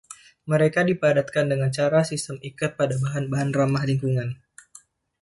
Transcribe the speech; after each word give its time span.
Mereka 0.51 0.79
dipadatkan 0.89 1.45
dengan 1.51 1.69
cara 1.77 1.99
sistem 2.11 2.35
ikat 2.49 2.71
pada 2.79 2.95
bahan-bahan 3.03 3.49
ramah 3.59 3.83
lingkungan. 3.89 4.29